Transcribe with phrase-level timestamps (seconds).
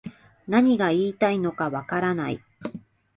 [0.47, 2.41] 何が言いたいのかわからない